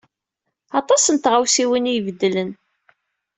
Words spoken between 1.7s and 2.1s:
ay